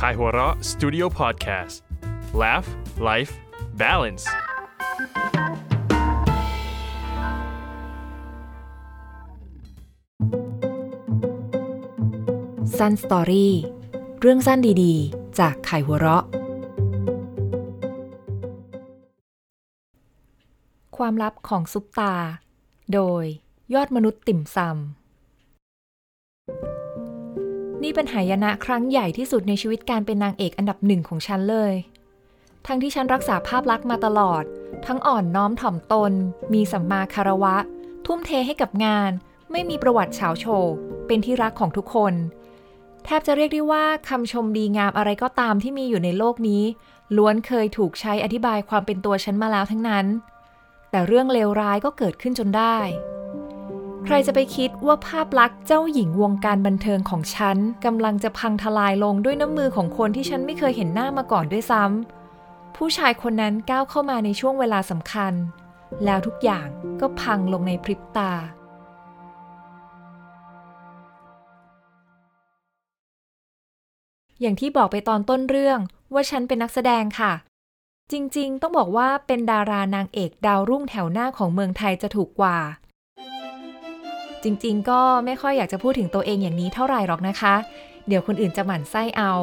[0.00, 1.76] Kaihura Studio Podcast
[2.42, 2.68] Laugh
[3.00, 3.32] Life
[3.80, 4.24] Balance
[12.76, 13.48] Sun Story
[14.20, 16.24] เรื่องสั้นดีๆ จากไข่หัวเราะ
[20.96, 22.14] ความลับของซุปตา
[22.92, 23.24] โดย
[23.74, 25.05] ยอดมนุษย์ติ่มซำ
[27.82, 31.74] นี่เป็นหายนะครั้งใหญ่ที่สุดในชีวิตการเป็นนางเอกอันดับหนึ่งของฉันเลย
[32.66, 34.44] ทั้งที่ฉันรักษาภาพลักษณ์มาตลอด
[34.86, 36.12] ทั้งอ่อนน้อมถ่อมตน
[36.54, 37.56] มีสัมมาคารวะ
[38.06, 39.10] ทุ่มเทให้กับงาน
[39.52, 40.72] ไม่มีประวัติเฉาโชว์
[41.06, 42.14] เป็นที่รักของทุกคน
[43.04, 46.62] แทบจะเรียกได้ว่าคำชมดีงามอะไรก็ตามที่มีอยู่ในโลกนี้
[47.16, 50.06] ล้วนเคยถูกใช้อธิบายความเป็นตัวฉันมาแล้วทั้งนั้น
[50.90, 52.76] แต่เรื่องเลวร้ายก็เกิดขึ้นจนได้
[54.08, 65.32] ใครจะไปคิดว่าภาพลักษณ์เจ้าหญิงวงการบันเทิงของฉันกำลังจะพังทลายลงด้วยน้ำมือของคนที่ฉันไม่เคยเห็นหน้ามาก่อนด้วยซ้ำผู้ชายคนนั้นก้าวเข้ามาในช่วงเวลาสำคัญ
[66.04, 66.66] แล้วทุกอย่าง
[67.00, 68.32] ก็พังลงในพริบตา
[74.40, 75.78] อย่างที่บอกไปตอนต้นเรื่อง
[76.14, 77.32] ว่าฉันเป็นนักแสดงค่ะ
[78.12, 82.58] จริงๆ ต้องบอกว่าเป็นดารานางเอกดาวรุ่งแถวหน้าของเมืองไทยจะถูกกว่า
[84.44, 87.54] จริงๆ ก็ไม่ค่อยอยากจะพูดถึงตัวเองอย่างนี้เท่าไหร่หรอกนะคะ
[88.08, 89.34] เดี๋ยวคนอื่นจะหมั่นไส้เอา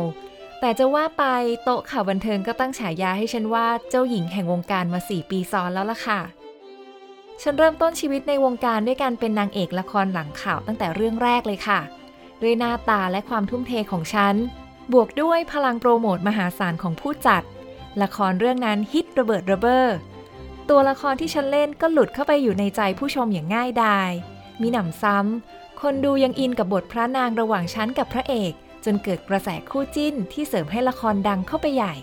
[0.59, 1.23] แต่จะว่าไป
[1.63, 6.21] โต๊ะข่าวบันเทิงก็ตั้งฉายาให้ฉันว่าเจ้าหญิงแห่งวงการมา 4 ปีซ้อนแล้วล่ะค่ะ
[7.41, 11.79] ฉันเริ่มต้นชีวิตในวงการด้วยการเป็นนางเอกละครหลังข่าวตั้งแต่เรื่องแรกเลยค่ะ
[12.41, 14.35] ด้วยหน้าตาและความทุ่มเทของฉัน
[14.93, 17.43] บวกด้วยพลังโปรโมทมหาศาลของผู้จัด
[18.01, 19.87] ละครเรื่องนั้นฮิตระเบิดระเบ้อ
[20.69, 24.11] ตัวละครที่ฉันเล่นก็หลุดเข้าไปอยู่ในใจผู้ชมอย่างง่ายดาย
[24.63, 28.53] มีหนำซ้ำ คนดูยังอินกับบทพระนางระหว่างฉันกับพระเอก
[28.85, 31.95] จนเกิดกระแสคู่จิ้นที่เสริมให้ละครดังเข้าไปใหญ่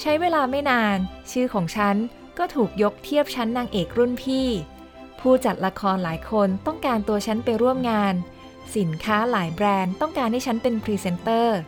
[0.00, 0.96] ใช้เวลาไม่นาน
[1.30, 1.96] ชื่อของฉัน
[2.38, 4.48] ก็ถูกยกเทียบชั้นนางเอกรุ่นพี่
[5.20, 8.14] ผู้จัดละครหลายคนต้องการตัวฉันไปร่วมงาน
[8.76, 11.58] สินค้าหลายแบรนด์ต้องการให้ฉันเป็นพรีเซนเตอร์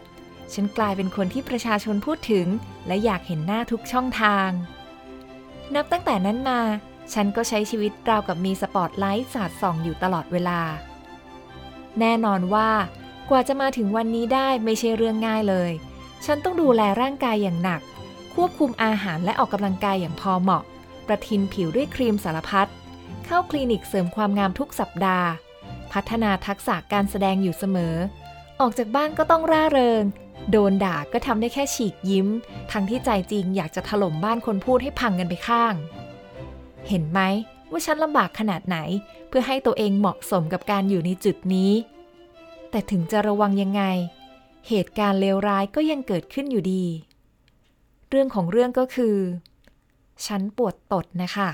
[0.55, 2.47] ฉันกลายเป็นคนที่ประชาชนพูดถึง
[2.87, 4.50] และอยากเห็นหน้าทุกช่องทาง
[5.75, 6.61] นับตั้งแต่นั้นมา
[7.12, 10.60] ฉันก็ใช้ชีวิตราวกับมีสปอตไลท์สาดส่องอยู่ตลอดเวลา
[12.00, 12.70] แน่นอนว่า
[13.31, 15.70] กว่าจะมาถึงวันนี้ได้ไม่ใช่เรื่องง่ายเลย
[16.25, 17.81] ฉันต้องดูแลร่างกายอย่างหนัก
[18.34, 20.62] ควบคุมอาหารและออกกำลังกายอย่างพอเหมาะ
[21.06, 22.69] ประทินผิวด้วยครีมสารพัด
[23.25, 25.28] เข้าคลินิกเสริมความงามทุกสัปดาห์
[25.93, 27.94] พัฒนาทักษะการแสดงอยู่เสมอ
[28.60, 30.03] ออกจากบ้านก็ต้องร่าเริง
[30.50, 32.28] โดนด่าก็ทำได้แค่ฉีกยิ้ม
[32.72, 35.75] ทั้งที่ใจจริงอยากจะถล่มบ้านคนพูดให้พังกันไปข้าง
[36.89, 37.21] เห็นไหม
[37.71, 38.78] ว่าฉันลำบากขนาดไหน
[39.28, 41.72] เพื่อให้ตัวเองเหมาะสมกับการอยู่ในจุดนี้
[42.71, 43.83] แต่ถึงจะระวังยังไง
[44.69, 46.84] เหตุการณ์เลวร้ายก็ยังเกิดขึ้นอยู่ดี
[48.11, 49.17] เรื่องของเรื่องก็คือ
[50.27, 51.50] ฉันปวดตดนะคะ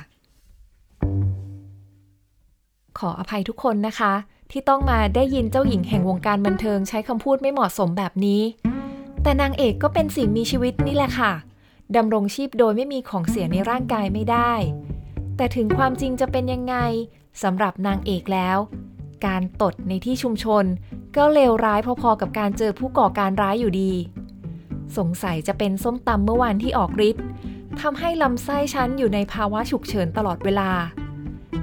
[2.98, 4.12] ขออภัยทุกคนนะคะ
[4.50, 8.42] ที่ต้องมาได้ยินเจ้าหญิงแห่งวงการบันเทิงใช้คำพูดไม่เหมาะสมแบบนี้
[9.22, 11.32] แต่นางเอกก็เป็นสิ่งมีชีวิตนี่แหละค่ะ
[11.96, 14.52] ดำรงชีพโดยไม่มีของเสียในร่างกายไม่ได้
[15.40, 16.76] แต่ถึงความจริงจะเป็นยังไง
[17.42, 18.58] สำหรับนางเอกแล้ว
[19.26, 20.64] การตดในที่ชุมชน
[21.16, 23.92] ก็เลวร้ายพอๆกับการเจอผู้ก่อการร้ายอยู่ดี
[24.96, 27.24] สงสัยจะเป็นส้มตำเมื่อวานที่ออกฤทธิ์
[27.80, 30.70] ทำให้ลำไส้ฉันอยู่ในภาวะฉุกเฉินตลอดเวลา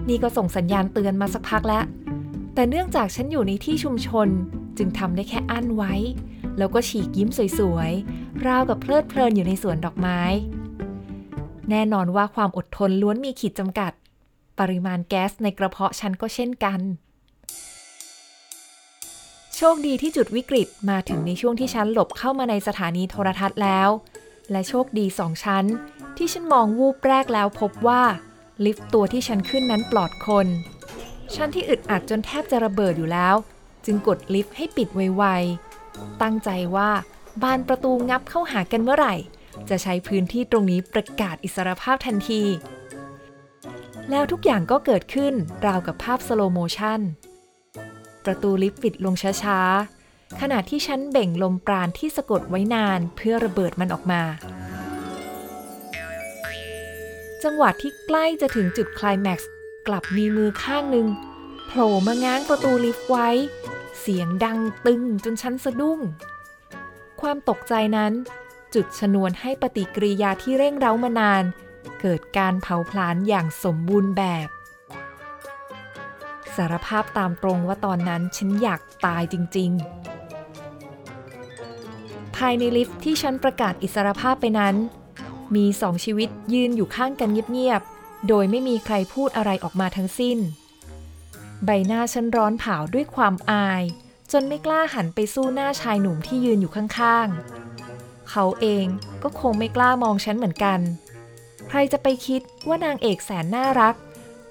[0.09, 1.83] นี่ก็ส่งสัญญาณเตือนมาสักพักแล้ว
[2.53, 4.27] แต่เนื่องจากฉันอยู่ในที่ชุมชน
[4.77, 5.93] จึงทำได้แค่อั้นไว้
[6.57, 10.21] แล้วก็ฉีกยิ้มสวยๆ ราวกับเพลิดเพลินอยู่ในสวนดอกไม้
[11.69, 13.91] แน่นอนว่าความอดทนล้วนมีขีดจำกัด
[14.59, 16.79] ปริมาณแก๊สในกระเพาะฉันก็เช่นกัน
[19.55, 23.89] โชคดีที่จุดวิกฤตมาถึงในช่วงที่ฉันหลบเข้ามาในสถานีโทรทัศน์แล้ว
[24.51, 25.65] และโชคดีสองชั้น
[26.17, 28.03] ที่ฉันมองวูบแรกแล้วพบว่า
[28.65, 30.47] ลิฟต์ตัวที่ฉันขึ้นนั้นปลอดคน
[31.35, 33.35] ชั้นที่อึดอัดจนแทบจะระเบิดอยู่แล้ว
[33.85, 36.89] จึงกดลิฟต์ให้ปิดไวๆตั้งใจว่า
[37.41, 39.15] บานประตูงับเข้าหากันเมื่อไหร่
[39.69, 42.43] จะใช้พื้นที่ตรงนี้ประกาศอิสรภาพทันที
[44.11, 45.33] แล้วทุกอย่างก็เกิดขึ้น
[45.65, 46.99] ราวกับภาพ slow motion
[48.25, 54.21] ประตูลิฟต์ปิดลงช้าๆ ขณะที่ฉันเบ่งลมปราณที่สะกดไว้นานเพื่อระเบิดมันออกมา
[57.43, 59.49] จังหวะที่ใกล้จะถึงจุดคลแม็กซ์
[59.87, 61.07] กลับมีมือข้างหนึ่ง
[61.67, 63.29] โผล่มาง้างประตูลิฟต์ไว้
[63.99, 65.99] เสียงดังตึงจนฉันสะดุ้ง
[67.21, 68.13] ความตกใจนั้น
[68.73, 71.43] จุดชนวนให้ปฏิกิริยาที่เร่งเร้ามานาน
[72.01, 74.47] เกิดการเผาผลาญอย่างสมบูรณ์แบบ
[76.55, 79.81] สารภาพตามตรงว่าตอนนั้นฉันอยากตายจริง ๆ
[82.35, 84.75] ภายในลิฟต์ที่ฉันประกาศอิสรภาพไปนั้น
[85.55, 90.37] มีสองชีวิตยืนอยู่ข้างกันเงียบๆ โดยไม่มีใครพูดอะไรออกมาทั้งสิ้น
[91.65, 93.83] ใบหน้าฉันร้อนเผาด้วยความอาย
[94.31, 97.66] จนไม่กล้าหันไปสู้หน้าชายหนุ่มที่ยืนอยู่ข้างๆ
[98.31, 98.85] เขาเอง
[99.23, 100.79] ก็คงไม่กล้ามองฉันเหมือนกัน
[101.67, 103.95] ใครจะไปคิดว่านางเอกแสนน่ารัก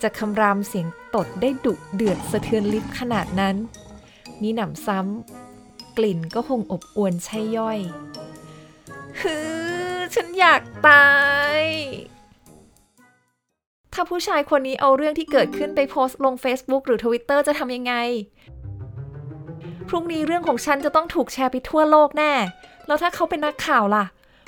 [0.02, 3.56] จะคำรามเสียงตดได้ดุเดือดสะเทือนลิฟต์ขนาดนั้น
[4.42, 7.78] นี่หนำซ้ำกลิ่นก็คงอบอวนใช่ย่อย
[9.20, 9.36] ฮื
[9.94, 11.08] อฉันอยากตา
[11.60, 11.62] ย
[13.92, 17.94] ถ้าผู้ชายคนนี้เอาเรื่องที่เกิดขึ้นไปโพสต์ลง Facebook หรือ Twitter จะทำยังไง
[19.88, 22.32] พรุ่งนี้เรื่องของฉันจะต้องถูกแชร์ไปทั่วโลกแน่
[22.86, 24.04] แล้วถ้าเขาเป็นนักข่าวล่ะ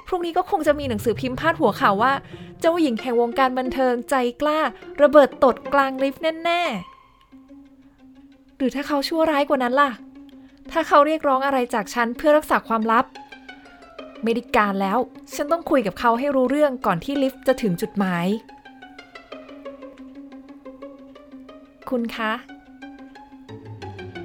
[0.07, 2.13] พรุ่งนี้ก็คงจะมีหนังสือพิมพ์พาดหัวข่าวว่า
[2.61, 4.59] เจ้าหญิงแห่งวงการบันเทิงใจกล้า
[5.03, 9.91] ระเบิดตดกลางลิฟต์แน่ๆ หรือถ้าเขาชั่วร้ายกว่านั้นล่ะ
[10.71, 13.05] ถ้าเขาเรียกร้องอะไรจากฉันเพื่อรักษาความลับ
[14.23, 14.99] ไม่ได้การแล้ว
[15.35, 18.27] ฉันต้องคุยกับเขาให้รู้เรื่องก่อนที่ลิฟต์จะถึงจุดหมาย
[21.91, 22.33] คุณคะ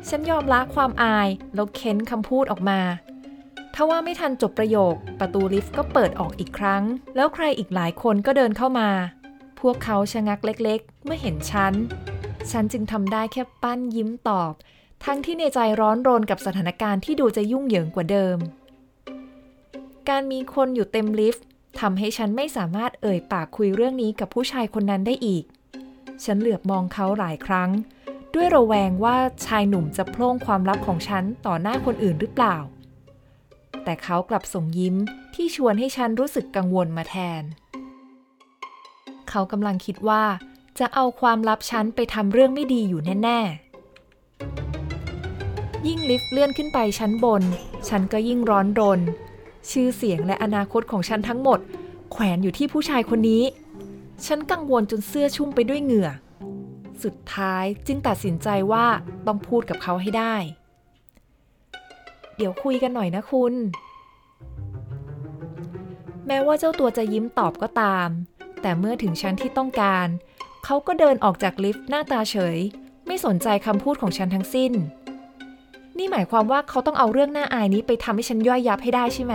[0.09, 2.79] ฉันยอมละความอายแล้วเค้นคำพูดออกมา
[3.75, 6.83] ถ้าว่าไม่ทันจบประโยค ประตูลิฟต์ก็เปิดออกอีกครั้ง
[7.15, 8.89] แล้วใครอีกหลายคนก็เดินเข้ามา
[9.59, 11.73] พวกเขาชะงักเล็กๆ เมื่อเห็นฉัน
[12.51, 14.53] ฉันจึงทำได้แค่ปั้นยิ้มตอบ
[15.05, 18.37] ทั้งที่ในใจร้อนรนกับสถานการณ์ที่ดูจะยุ่งเหยิงกว่าเดิม
[20.09, 21.45] การมีคนอยู่เต็มลิฟต์
[21.79, 25.43] ทำให้ฉันไม่สามารถเอ่ยปากคุยเรื่องนี้กับผู้ชายคนนั้นได้อีก
[26.23, 27.69] ฉันเหลือบมองเขาหลายครั้ง
[28.33, 29.15] ด้วยระแวงว่า
[29.45, 32.57] ชายหนุ่มจะโพล่งความลับของฉันต่อหน้าคนอื่นหรือเปล่า
[33.83, 34.95] แต่เขากลับส่งยิ้ม
[35.35, 37.43] ที่ชวนให้ฉันรู้สึกกังวลมาแทน
[39.29, 40.23] เขากำลังคิดว่า
[40.79, 43.63] จะเอาความลับฉันไปทำเรื่องไม่ดีอยู่แน่ ๆ
[45.87, 47.43] ยิ่งลิฟต์เลื่อนขึ้นไปชั้นบน
[47.89, 48.99] ฉันก็ยิ่งร้อนรน
[49.71, 51.59] ชื่อเสียงและอนาคตของฉันทั้งหมด
[52.11, 53.43] แขวนอยู่ที่ผู้ชายคนนี้
[54.25, 56.09] ฉันกังวลจนเสื้อชุ่มไปด้วยเหงื่อ
[57.03, 58.85] สุดท้ายจึงตัดสินใจว่า
[59.27, 60.35] ต้องพูดกับเขาให้ได้
[62.37, 63.53] เดี๋ยวคุยกันหน่อยนะคุณ
[66.27, 68.09] แม้ว่าเจ้าตัวจะยิ้มตอบก็ตาม
[68.61, 70.07] แต่เมื่อถึงชั้นที่ต้องการ
[70.65, 72.57] เขาก็เดินออกจากลิฟต์หน้าตาเฉย
[73.07, 74.71] ไม่สนใจคำพูดของฉันทั้งสิ้น
[75.97, 79.33] นี่หมายความว่าเขาต้องเอาเรื่องหน้าอายนี้ไปทำให้ฉันย่อยยับให้ได้ใช่ไหม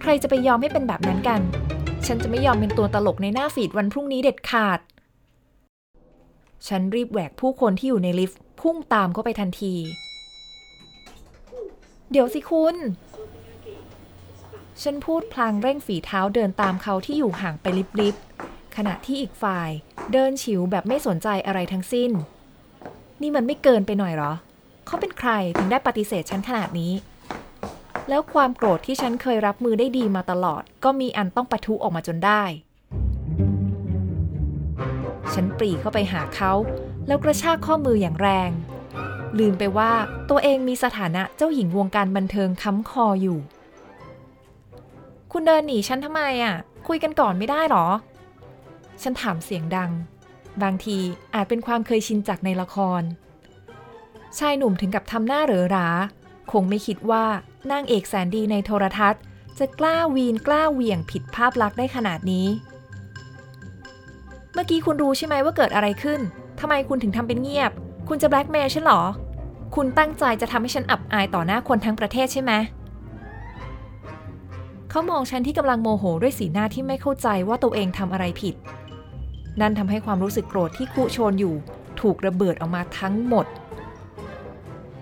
[0.00, 1.40] ใครจะไปยอมให้เป็นแบบนั้นกัน
[2.06, 4.80] ฉันจะไม่ยอมเป็นตัวตลกในหน้าฟีดวันพรุ่งนี้เด็ดขาด
[6.68, 9.74] ฉันรีบแหวกผู้คนที่อยู่ในลิฟต์พุ่งตามเข้าไปทันที
[12.10, 12.76] เดี๋ยวสิคุณ
[14.82, 17.66] ฉันพูดพลางเร่งฝีเท้าเดินตามเขาที่อยู่ห่างไป
[18.00, 19.70] ลิบๆ ขณะที่อีกฝ่าย
[20.12, 22.10] เดินฉิวแบบไม่สนใจอะไรทั้งสิ้น
[23.22, 24.32] นี่มันไม่เกินไปหน่อยหรอ
[24.86, 26.92] เขาเป็นใครถึงได้ปฏิเสธฉันขนาดนี้
[28.08, 32.42] แล้วความโกรธที่ฉันเคยรับมือได้ดีมาตลอด ก็มีอันต้องปะทุออกมาจนได้
[35.34, 36.52] ฉันปรีเข้าไปหาเขา
[37.06, 38.50] แล้วกระชากข้อมืออย่างแรง
[39.38, 39.92] ลืมไปว่า
[40.30, 43.38] ตัวเองมีสถานะเจ้าหญิงวงการบันเทิงค้ำคออยู่
[45.32, 46.56] คุณเดินหนีฉันทำไมอะ
[46.88, 47.86] คุยกันก่อนไม่ได้หรอ
[49.02, 49.90] ฉันถามเสียงดัง
[50.62, 50.98] บางที
[51.34, 53.02] อาจเป็นความเคยชินจากในละคร
[54.38, 55.88] ชายหนุ่มถึงกับทำหน้าเหรอรา
[56.52, 57.24] คงไม่คิดว่า
[57.70, 59.22] นางเอกแสนดีในโทรทัศน์
[59.58, 62.46] จะกล้าวีนกล้าเหวี่ยงผิดภาพลักษณ์ได้ขนาดนี้
[64.52, 66.20] เมื่อกี้คุณรู้ใช่ไหมว่าเกิดอะไรขึ้น
[66.60, 67.72] ทำไมคุณถึงทำเป็นเงียบ
[68.08, 69.02] คุณจะแบล็กเมย์ฉันหรอ
[69.74, 72.52] คุณตั้งใจจะทำให้ฉันอับอายต่อหน้าคนทั้งประเทศใช่ไหม
[74.90, 78.54] เขามองฉันที่กำลังโมโหด้วยสีหน้าที่ไม่เข้าใจว่าตัวเองทำอะไรผิด
[79.60, 81.54] นั่นทำให้ความรู้สึกโกรธที่คุโชนอยู่
[82.00, 83.46] ถูกระเบิดออกมาทั้งหมด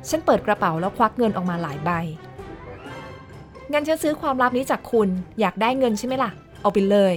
[0.08, 1.90] ฉันเปิดกระเป๋าแล้วควักเงินออกมาหลายใบ
[3.72, 5.08] งั้นฉันซื้อความลับนี้จากคุณ
[5.40, 6.30] อยากได้เงินใช่ไหมล่ะ
[6.60, 7.14] เอาไปเลย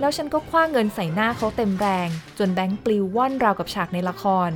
[0.00, 4.50] แล้วฉันก็คว้าเงินใส่หน้าเขาเต็มแรง จนแบงค์ปลิวว่อนราวกับฉากในละคร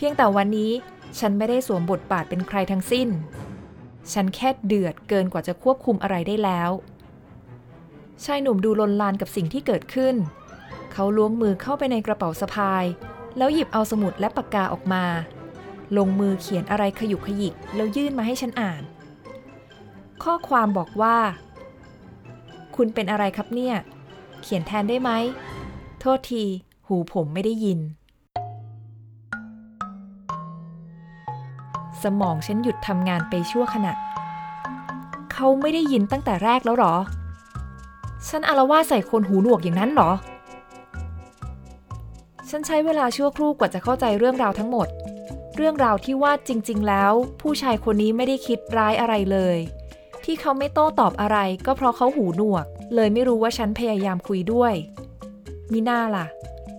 [0.00, 0.72] เพียงแต่วันนี้
[1.18, 3.08] ฉันไม่ได้สวมบทบาทเป็นใครทั้งสิ้น
[4.12, 6.70] ฉันแค่เดือดเกินกว่าจะควบคุมอะไรได้แล้ว
[8.24, 10.14] ชายหนุ่มดูลนลานกับสิ่งที่เกิดขึ้น
[10.92, 12.84] เขาล้วงมือเข้าไปในกระเป๋าสะพาย
[13.36, 15.04] แล้วหยิบเอาสมุดและปากกาออกมา
[15.96, 18.82] ลงมือเขียนอะไรขยุกขยิกแล้วยื่นมาให้ฉันอ่าน
[20.22, 21.16] ข้อความบอกว่า
[22.76, 23.74] คุณเป็นอะไรครับเนี่ย
[24.42, 25.10] เขียนแทนได้ไหม
[26.00, 26.44] โทษที
[26.86, 27.80] หูผมไม่ได้ยิน
[32.02, 33.92] สมองฉันหยุดทำงานไปชั่วขณะ
[35.32, 36.94] เขาไม่ได้ยินตั้งแต่แรกแล้วหรอ
[38.28, 40.10] ฉันอารวาใส่คนหูหนวกอย่างนั้นหรอ
[42.50, 44.88] ฉันใช้เวลาชั่วครู่กว่าจะเข้าใจเรื่องราวทั้งหมด
[45.56, 49.58] เรื่องราวที่ว่าจริง ๆ แล้ว ผู้ชายคนนี้ไม่ได้คิดร้ายอะไรเลย
[50.24, 54.74] ที่เขาไม่โต้ตอบอะไร ก็เพราะเขาหูหนวก เลยไม่รู้ว่าฉันพยายามคุยด้วย
[55.72, 56.26] มิน่าล่ะ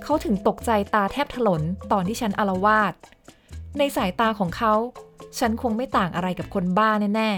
[0.04, 1.62] เขาถึงตกใจตาแทบถลน
[1.92, 2.94] ตอนที่ฉันอารวาด
[3.78, 4.74] ในสายตาของเขา
[5.40, 7.32] ฉันคงไม่ต่างอะไรกับคนบ้าแน่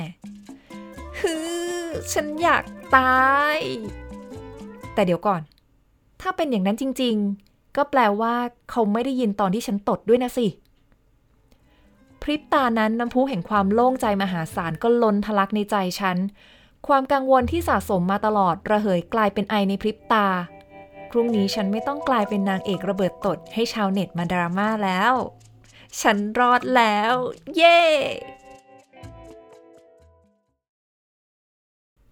[0.57, 1.33] ๆฮื
[1.83, 2.63] อฉันอยาก
[2.95, 3.21] ตา
[3.55, 3.57] ย
[4.93, 5.41] แต่เดี๋ยวก่อน
[6.21, 8.35] ถ้าเป็นอย่างนั้นจริง ๆ ก็แปลว่า
[8.71, 10.47] เขาไม่ได้ยินตอนที่ฉันตดด้วยนะสิ
[12.21, 16.17] พริบตานั้นน้ำพุแห่งความโล่งใจมหาศาลก็ล้นทะลักในใจฉัน
[16.87, 20.27] ความกังวลที่สะสมมาตลอดระเหยกลายเป็นไอในพริบตา
[21.09, 25.13] พรุ่งนี้ฉันไม่ต้องกลายเป็นนางเอกระเบิดตดให้ชาวเน็ตมาดราม่าแล้ว
[25.99, 27.13] ฉันรอดแล้ว
[27.55, 27.81] เย้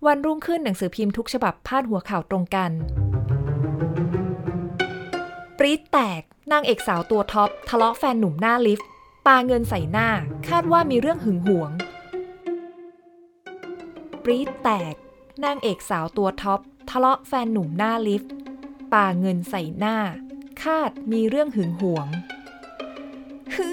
[0.05, 2.71] วันรุ่งขึ้นหนังสือพิมพ์ทุกฉบับพาดหัวข่าวตรงกัน
[5.57, 6.21] ปรีดแตก
[6.51, 8.87] นางเอกสาวตัวท็อป ทะเลาะแฟนหนุ่มหน้าลิฟต์
[9.27, 10.09] ปาเงินใส่หน้า
[10.49, 11.71] คาดว่ามีเรื่องหึงหวง
[14.23, 14.95] ปรีดแตก
[15.43, 16.59] นางเอกสาวตัวท็อป
[16.89, 18.31] ทะเลาะแฟนหนุ่มหน้าลิฟต์
[18.93, 19.97] ปาเงินใส่หน้า
[20.63, 22.07] คาดมีเรื่องหึงหวง
[23.53, 23.69] ฮื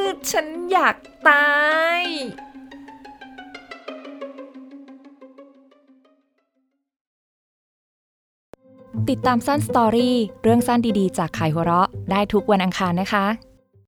[0.00, 0.96] อฉันอยาก
[1.28, 1.46] ตา
[2.00, 2.02] ย
[9.10, 13.24] ติดตามสั้นสตอรี่เรื่องสั้นดีๆ จากขายหัวเราะได้ทุกวันอังคารนะคะ